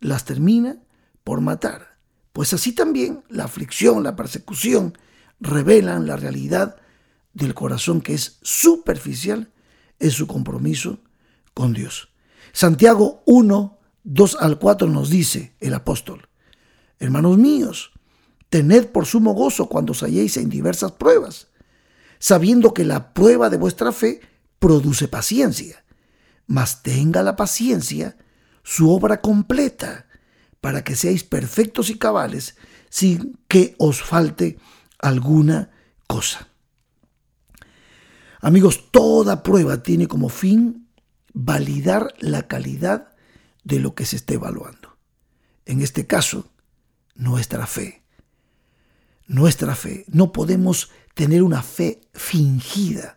las 0.00 0.24
termina 0.24 0.76
por 1.24 1.40
matar. 1.40 1.96
Pues 2.32 2.52
así 2.52 2.72
también 2.72 3.24
la 3.28 3.44
aflicción, 3.44 4.02
la 4.02 4.16
persecución, 4.16 4.96
revelan 5.40 6.06
la 6.06 6.16
realidad 6.16 6.76
del 7.34 7.54
corazón 7.54 8.00
que 8.00 8.14
es 8.14 8.38
superficial 8.42 9.52
en 9.98 10.10
su 10.10 10.26
compromiso 10.26 11.00
con 11.54 11.72
Dios. 11.72 12.08
Santiago 12.52 13.22
1, 13.26 13.78
2 14.04 14.36
al 14.40 14.58
4 14.58 14.88
nos 14.88 15.10
dice 15.10 15.54
el 15.60 15.74
apóstol, 15.74 16.28
hermanos 16.98 17.38
míos, 17.38 17.92
tened 18.50 18.86
por 18.88 19.06
sumo 19.06 19.32
gozo 19.32 19.68
cuando 19.68 19.92
os 19.92 20.02
halléis 20.02 20.36
en 20.36 20.50
diversas 20.50 20.92
pruebas, 20.92 21.48
sabiendo 22.18 22.74
que 22.74 22.84
la 22.84 23.14
prueba 23.14 23.48
de 23.48 23.56
vuestra 23.56 23.92
fe 23.92 24.20
produce 24.58 25.08
paciencia, 25.08 25.84
mas 26.46 26.82
tenga 26.82 27.22
la 27.22 27.36
paciencia 27.36 28.16
su 28.62 28.90
obra 28.90 29.20
completa, 29.20 30.06
para 30.60 30.84
que 30.84 30.94
seáis 30.94 31.24
perfectos 31.24 31.90
y 31.90 31.98
cabales, 31.98 32.56
sin 32.88 33.38
que 33.48 33.74
os 33.78 34.02
falte 34.02 34.58
alguna 35.00 35.70
cosa. 36.06 36.51
Amigos, 38.44 38.90
toda 38.90 39.44
prueba 39.44 39.84
tiene 39.84 40.08
como 40.08 40.28
fin 40.28 40.88
validar 41.32 42.12
la 42.18 42.48
calidad 42.48 43.14
de 43.62 43.78
lo 43.78 43.94
que 43.94 44.04
se 44.04 44.16
esté 44.16 44.34
evaluando. 44.34 44.96
En 45.64 45.80
este 45.80 46.08
caso, 46.08 46.50
nuestra 47.14 47.68
fe. 47.68 48.02
Nuestra 49.28 49.76
fe. 49.76 50.04
No 50.08 50.32
podemos 50.32 50.90
tener 51.14 51.44
una 51.44 51.62
fe 51.62 52.00
fingida. 52.14 53.16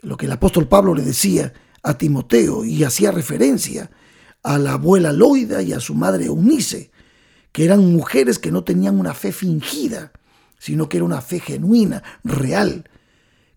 Lo 0.00 0.18
que 0.18 0.26
el 0.26 0.32
apóstol 0.32 0.68
Pablo 0.68 0.94
le 0.94 1.04
decía 1.04 1.54
a 1.82 1.96
Timoteo 1.96 2.66
y 2.66 2.84
hacía 2.84 3.12
referencia 3.12 3.90
a 4.42 4.58
la 4.58 4.72
abuela 4.72 5.14
Loida 5.14 5.62
y 5.62 5.72
a 5.72 5.80
su 5.80 5.94
madre 5.94 6.26
Eunice, 6.26 6.90
que 7.50 7.64
eran 7.64 7.90
mujeres 7.90 8.38
que 8.38 8.52
no 8.52 8.62
tenían 8.62 9.00
una 9.00 9.14
fe 9.14 9.32
fingida, 9.32 10.12
sino 10.58 10.90
que 10.90 10.98
era 10.98 11.06
una 11.06 11.22
fe 11.22 11.40
genuina, 11.40 12.02
real, 12.24 12.90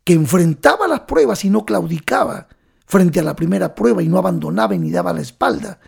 que 0.06 0.14
enfrentaba 0.14 0.88
las 0.88 1.02
pruebas 1.02 1.44
y 1.44 1.50
no 1.50 1.66
claudicaba 1.66 2.48
frente 2.86 3.20
a 3.20 3.24
la 3.24 3.36
primera 3.36 3.76
prueba 3.76 4.02
y 4.02 4.08
no 4.08 4.18
abandonaba 4.18 4.76
ni 4.76 4.92
daba 4.92 5.12
la 5.12 5.22
espalda 5.22 5.82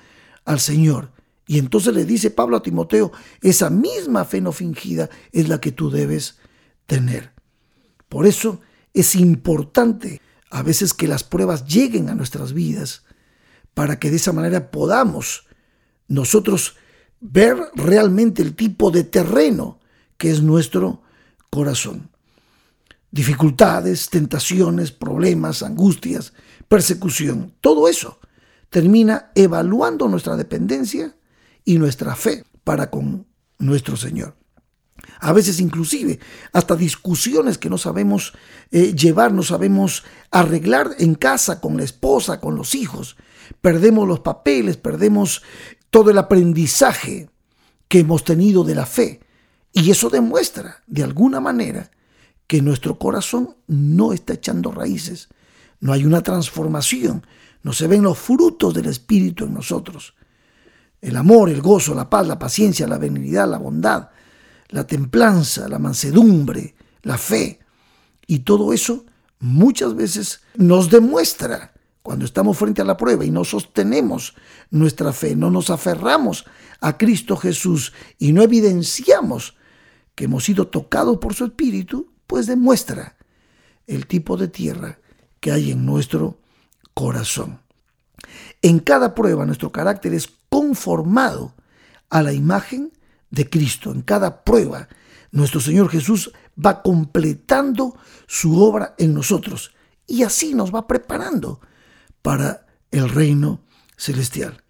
al 0.43 0.60
Señor. 0.60 1.12
Y 1.45 1.60
entonces 1.60 1.93
le 1.93 2.03
dice 2.03 2.32
Pablo 2.32 2.58
a 2.58 2.63
Timoteo, 2.63 3.12
esa 3.41 3.69
misma 3.69 4.25
fe 4.25 4.41
no 4.41 4.51
fingida 4.51 5.10
es 5.32 5.47
la 5.47 5.62
que 5.62 5.71
tú 5.71 5.89
debes 5.89 6.39
tener. 6.88 7.32
Por 8.10 8.25
eso 8.25 8.60
es 8.93 9.15
importante 9.15 10.21
a 10.49 10.63
veces 10.63 10.93
que 10.93 11.08
las 11.08 11.23
pruebas 11.23 11.65
lleguen 11.65 12.10
a 12.10 12.15
nuestras 12.15 12.53
vidas 12.53 13.03
para 13.73 13.99
que 13.99 14.10
de 14.10 14.15
esa 14.15 14.34
manera 14.34 14.71
podamos 14.71 15.45
nosotros 16.08 16.75
ver 17.19 17.58
realmente 17.75 18.41
el 18.41 18.56
tipo 18.56 18.89
de 18.89 19.03
terreno 19.03 19.80
que 20.17 20.32
es 20.32 20.41
nuestro 20.41 21.03
corazón. 21.51 22.10
Dificultades, 23.12 24.10
tentaciones, 24.10 24.91
problemas, 24.91 25.63
angustias, 25.63 26.34
persecución, 26.67 27.54
todo 27.62 27.88
eso 27.88 28.20
termina 28.70 29.32
evaluando 29.36 30.08
nuestra 30.08 30.36
dependencia 30.36 31.15
y 31.63 31.78
nuestra 31.78 32.15
fe 32.15 32.43
para 32.63 32.89
con 32.89 33.26
nuestro 33.60 33.96
Señor. 33.98 34.36
A 35.20 35.32
veces 35.32 35.60
inclusive 35.60 36.20
hasta 36.52 36.76
discusiones 36.76 37.58
que 37.58 37.70
no 37.70 37.78
sabemos 37.78 38.34
eh, 38.72 38.93
llevar, 38.93 39.32
no 39.32 39.43
sabemos 39.43 40.04
arreglar 40.32 40.91
en 41.00 41.15
casa 41.15 41.62
con 41.62 41.78
la 41.78 41.84
esposa, 41.84 42.39
con 42.39 42.56
los 42.56 42.76
hijos. 42.76 43.15
Perdemos 43.62 44.08
los 44.08 44.20
papeles, 44.20 44.78
perdemos 44.78 45.43
todo 45.89 46.12
el 46.12 46.17
aprendizaje 46.17 47.30
que 47.88 48.00
hemos 48.00 48.24
tenido 48.24 48.63
de 48.63 48.76
la 48.76 48.86
fe 48.86 49.22
y 49.72 49.91
eso 49.91 50.10
demuestra, 50.10 50.84
de 50.88 51.04
alguna 51.04 51.39
manera, 51.39 51.91
que 52.47 52.62
nuestro 52.62 52.97
corazón 52.97 53.57
no 53.67 54.13
está 54.13 54.33
echando 54.33 54.71
raíces, 54.71 55.27
no 55.79 55.93
hay 55.93 56.05
una 56.05 56.23
transformación, 56.23 57.25
no 57.62 57.73
se 57.73 57.88
ven 57.88 58.03
los 58.03 58.17
frutos 58.17 58.73
del 58.73 58.86
Espíritu 58.86 59.45
en 59.45 59.53
nosotros. 59.53 60.15
El 61.01 61.17
amor, 61.17 61.49
el 61.49 61.62
gozo, 61.62 61.93
la 61.93 62.10
paz, 62.10 62.27
la 62.27 62.39
paciencia, 62.39 62.88
la 62.88 62.97
benignidad, 62.97 63.49
la 63.49 63.57
bondad, 63.57 64.10
la 64.69 64.88
templanza, 64.88 65.67
la 65.67 65.77
mansedumbre, 65.77 66.75
la 67.03 67.17
fe. 67.17 67.60
Y 68.25 68.39
todo 68.39 68.73
eso 68.73 69.05
muchas 69.39 69.95
veces 69.95 70.41
nos 70.55 70.89
demuestra 70.89 71.73
cuando 72.01 72.23
estamos 72.23 72.57
frente 72.57 72.81
a 72.81 72.86
la 72.86 72.95
prueba 72.95 73.25
y 73.25 73.31
no 73.31 73.43
sostenemos 73.43 74.33
nuestra 74.71 75.12
fe, 75.12 75.36
no 75.36 75.51
nos 75.51 75.69
aferramos 75.69 76.45
a 76.79 76.97
Cristo 76.97 77.36
Jesús 77.36 77.91
y 78.17 78.31
no 78.31 78.43
evidenciamos 78.43 79.57
que 80.15 80.25
hemos 80.25 80.45
sido 80.45 80.67
tocados 80.67 81.17
por 81.17 81.33
su 81.33 81.45
Espíritu, 81.45 82.13
pues 82.28 82.46
demuestra 82.46 83.16
el 83.88 84.06
tipo 84.06 84.38
de 84.38 84.50
tierra 84.50 85.00
que 85.40 85.52
hay 85.52 85.72
en 85.72 85.86
nuestro 85.86 86.40
corazón. 86.94 87.62
En 88.62 88.80
cada 88.80 89.16
prueba 89.16 89.46
nuestro 89.46 89.72
carácter 89.72 90.13
es 90.13 90.30
conformado 90.50 91.56
a 92.10 92.22
la 92.22 92.34
imagen 92.34 92.92
de 93.30 93.50
Cristo. 93.50 93.92
En 93.92 94.02
cada 94.02 94.44
prueba 94.44 94.88
nuestro 95.32 95.60
Señor 95.60 95.90
Jesús 95.90 96.32
va 96.63 96.82
completando 96.82 97.98
su 98.28 98.62
obra 98.62 98.96
en 98.98 99.13
nosotros 99.13 99.74
y 100.06 100.24
así 100.24 100.54
nos 100.54 100.74
va 100.74 100.88
preparando 100.88 101.62
para 102.22 102.66
el 102.92 103.10
reino 103.10 103.62
celestial. 103.96 104.63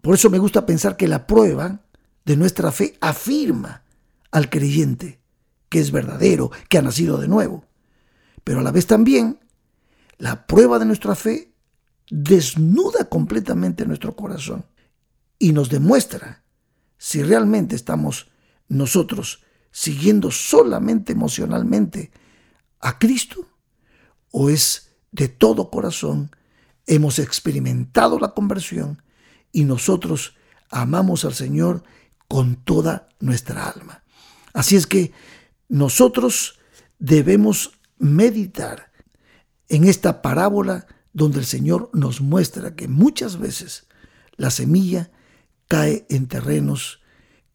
Por 0.00 0.14
eso 0.14 0.30
me 0.30 0.38
gusta 0.38 0.66
pensar 0.66 0.96
que 0.96 1.08
la 1.08 1.26
prueba 1.26 1.80
de 2.24 2.36
nuestra 2.36 2.72
fe 2.72 2.96
afirma 3.00 3.82
al 4.30 4.50
creyente 4.50 5.21
que 5.72 5.80
es 5.80 5.90
verdadero, 5.90 6.50
que 6.68 6.76
ha 6.76 6.82
nacido 6.82 7.16
de 7.16 7.28
nuevo. 7.28 7.64
Pero 8.44 8.60
a 8.60 8.62
la 8.62 8.72
vez 8.72 8.86
también 8.86 9.40
la 10.18 10.46
prueba 10.46 10.78
de 10.78 10.84
nuestra 10.84 11.14
fe 11.14 11.54
desnuda 12.10 13.08
completamente 13.08 13.86
nuestro 13.86 14.14
corazón 14.14 14.66
y 15.38 15.54
nos 15.54 15.70
demuestra 15.70 16.44
si 16.98 17.22
realmente 17.22 17.74
estamos 17.74 18.30
nosotros 18.68 19.44
siguiendo 19.70 20.30
solamente 20.30 21.12
emocionalmente 21.12 22.12
a 22.80 22.98
Cristo 22.98 23.48
o 24.30 24.50
es 24.50 24.90
de 25.10 25.28
todo 25.28 25.70
corazón 25.70 26.36
hemos 26.86 27.18
experimentado 27.18 28.18
la 28.18 28.34
conversión 28.34 29.02
y 29.52 29.64
nosotros 29.64 30.36
amamos 30.68 31.24
al 31.24 31.32
Señor 31.32 31.82
con 32.28 32.56
toda 32.56 33.08
nuestra 33.20 33.70
alma. 33.70 34.02
Así 34.52 34.76
es 34.76 34.86
que 34.86 35.12
nosotros 35.72 36.58
debemos 36.98 37.78
meditar 37.96 38.92
en 39.70 39.84
esta 39.84 40.20
parábola 40.20 40.86
donde 41.14 41.38
el 41.38 41.46
Señor 41.46 41.88
nos 41.94 42.20
muestra 42.20 42.76
que 42.76 42.88
muchas 42.88 43.38
veces 43.38 43.86
la 44.36 44.50
semilla 44.50 45.10
cae 45.68 46.04
en 46.10 46.28
terrenos 46.28 47.00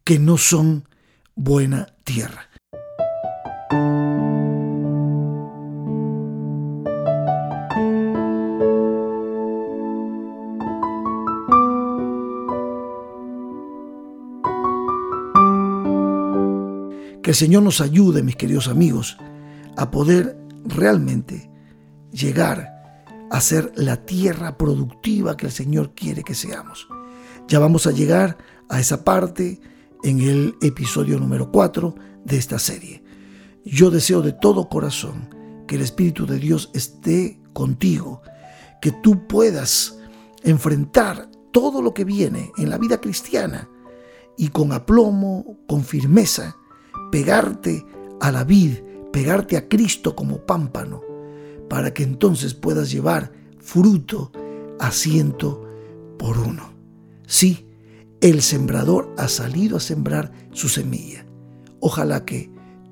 que 0.03 0.17
no 0.17 0.39
son 0.39 0.89
buena 1.36 1.95
tierra. 2.06 2.46
Que 17.27 17.31
el 17.31 17.35
Señor 17.35 17.63
nos 17.63 17.81
ayude, 17.81 18.23
mis 18.23 18.37
queridos 18.37 18.69
amigos, 18.69 19.17
a 19.75 19.91
poder 19.91 20.37
realmente 20.63 21.51
llegar 22.09 22.69
a 23.29 23.41
ser 23.41 23.73
la 23.75 23.97
tierra 24.05 24.57
productiva 24.57 25.35
que 25.35 25.47
el 25.47 25.51
Señor 25.51 25.93
quiere 25.93 26.23
que 26.23 26.33
seamos. 26.33 26.87
Ya 27.49 27.59
vamos 27.59 27.85
a 27.85 27.91
llegar 27.91 28.37
a 28.69 28.79
esa 28.79 29.03
parte 29.03 29.59
en 30.05 30.21
el 30.21 30.55
episodio 30.61 31.19
número 31.19 31.51
4 31.51 31.95
de 32.23 32.37
esta 32.37 32.59
serie. 32.59 33.03
Yo 33.65 33.91
deseo 33.91 34.21
de 34.21 34.31
todo 34.31 34.69
corazón 34.69 35.27
que 35.67 35.75
el 35.75 35.81
Espíritu 35.81 36.25
de 36.25 36.39
Dios 36.39 36.71
esté 36.73 37.41
contigo, 37.51 38.21
que 38.81 38.93
tú 38.93 39.27
puedas 39.27 39.99
enfrentar 40.43 41.29
todo 41.51 41.81
lo 41.81 41.93
que 41.93 42.05
viene 42.05 42.53
en 42.57 42.69
la 42.69 42.77
vida 42.77 43.01
cristiana 43.01 43.67
y 44.37 44.47
con 44.47 44.71
aplomo, 44.71 45.57
con 45.67 45.83
firmeza, 45.83 46.55
pegarte 47.12 47.86
a 48.19 48.31
la 48.31 48.43
vid, 48.43 48.77
pegarte 49.12 49.57
a 49.57 49.67
Cristo 49.67 50.15
como 50.15 50.45
pámpano, 50.45 51.01
para 51.69 51.93
que 51.93 52.03
entonces 52.03 52.53
puedas 52.53 52.91
llevar 52.91 53.31
fruto 53.60 54.31
a 54.79 54.91
ciento 54.91 55.65
por 56.17 56.38
uno. 56.38 56.73
Sí, 57.25 57.67
el 58.21 58.41
sembrador 58.41 59.13
ha 59.17 59.27
salido 59.27 59.77
a 59.77 59.81
sembrar 59.81 60.31
su 60.51 60.69
semilla. 60.69 61.25
Ojalá 61.79 62.25
que 62.25 62.49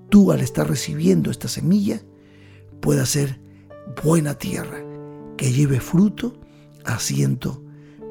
tú 0.10 0.32
al 0.32 0.42
estar 0.42 0.68
recibiendo 0.68 1.32
esta 1.32 1.48
semilla 1.48 2.02
pueda 2.82 3.06
ser 3.06 3.42
buena 4.04 4.36
tierra, 4.36 4.84
que 5.38 5.52
lleve 5.52 5.80
fruto 5.80 6.40
a 6.84 7.00
ciento 7.00 7.64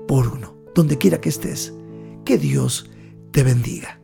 por 0.08 0.26
uno. 0.28 0.56
Donde 0.74 0.98
quiera 0.98 1.20
que 1.20 1.28
estés, 1.28 1.72
que 2.24 2.36
Dios 2.36 2.90
te 3.30 3.44
bendiga. 3.44 4.00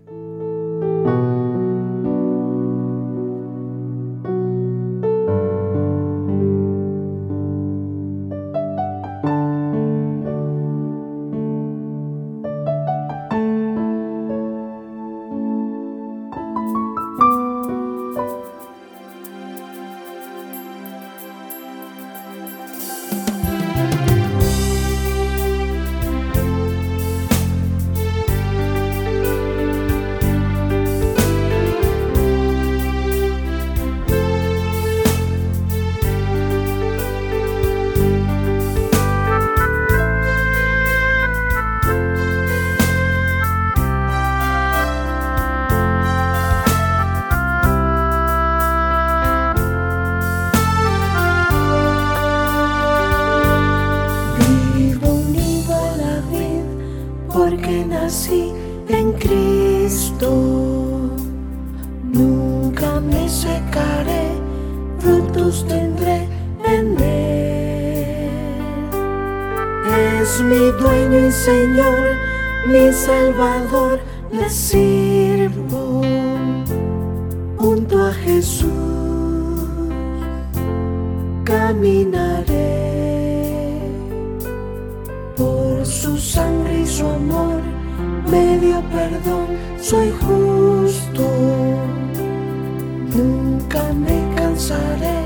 Mi 70.42 70.70
dueño 70.72 71.26
y 71.28 71.32
Señor, 71.32 72.16
mi 72.66 72.92
Salvador, 72.92 74.00
le 74.32 74.48
sirvo 74.48 76.02
junto 77.56 78.06
a 78.06 78.12
Jesús. 78.12 78.70
Caminaré 81.44 82.80
por 85.36 85.84
su 85.84 86.16
sangre 86.16 86.80
y 86.80 86.86
su 86.86 87.06
amor, 87.06 87.60
me 88.30 88.58
dio 88.58 88.80
perdón, 88.92 89.46
soy 89.80 90.10
justo. 90.10 91.22
Nunca 93.16 93.92
me 93.92 94.34
cansaré 94.36 95.20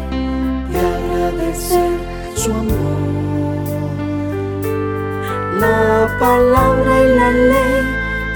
de 0.73 0.81
agradecer 0.81 1.93
su 2.35 2.53
amor. 2.53 3.04
La 5.65 6.19
palabra 6.19 6.93
y 7.03 7.09
la 7.17 7.31
ley 7.31 7.83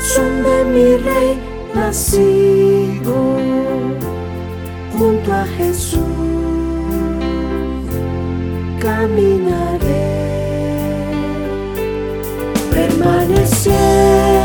son 0.00 0.42
de 0.42 0.64
mi 0.64 0.96
rey 0.96 1.38
nacido 1.74 3.16
junto 4.96 5.34
a 5.34 5.44
Jesús. 5.58 6.00
Caminaré 8.80 10.08
permaneciendo 12.72 14.37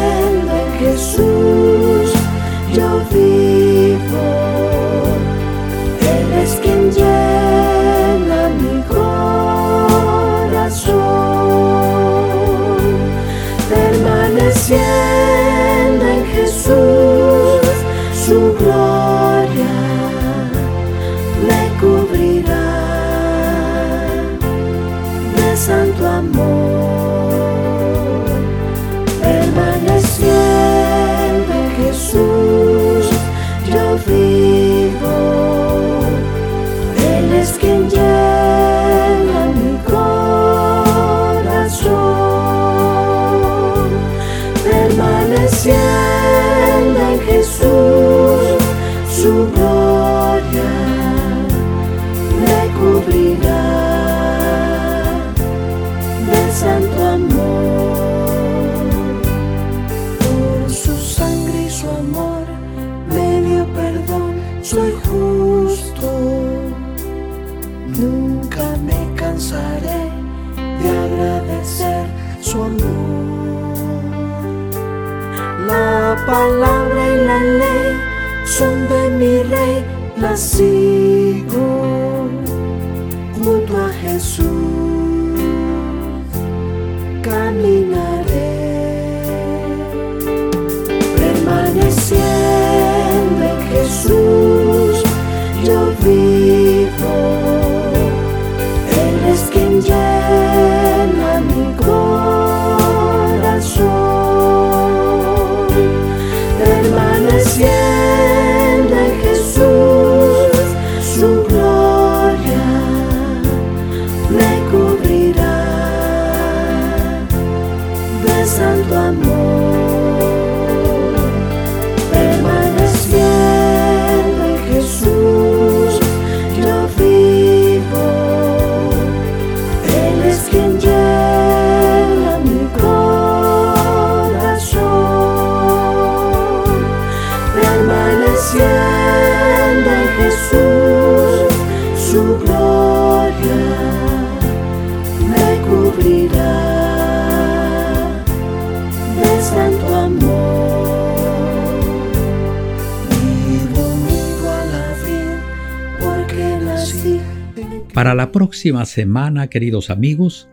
próxima 158.54 158.86
semana, 158.86 159.48
queridos 159.48 159.90
amigos, 159.90 160.48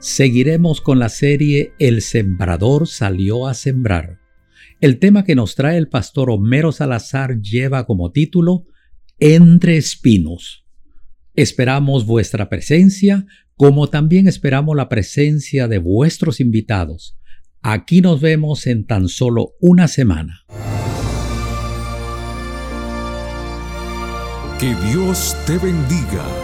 seguiremos 0.00 0.80
con 0.80 0.98
la 0.98 1.08
serie 1.08 1.72
El 1.78 2.02
sembrador 2.02 2.88
salió 2.88 3.46
a 3.46 3.54
sembrar. 3.54 4.18
El 4.80 4.98
tema 4.98 5.22
que 5.22 5.36
nos 5.36 5.54
trae 5.54 5.78
el 5.78 5.88
pastor 5.88 6.30
Homero 6.30 6.72
Salazar 6.72 7.40
lleva 7.40 7.86
como 7.86 8.10
título 8.10 8.64
Entre 9.20 9.76
espinos. 9.76 10.66
Esperamos 11.36 12.06
vuestra 12.06 12.48
presencia, 12.48 13.24
como 13.54 13.88
también 13.88 14.26
esperamos 14.26 14.74
la 14.74 14.88
presencia 14.88 15.68
de 15.68 15.78
vuestros 15.78 16.40
invitados. 16.40 17.16
Aquí 17.62 18.00
nos 18.00 18.20
vemos 18.20 18.66
en 18.66 18.84
tan 18.84 19.06
solo 19.06 19.52
una 19.60 19.86
semana. 19.86 20.44
Que 24.58 24.74
Dios 24.90 25.36
te 25.46 25.56
bendiga. 25.58 26.43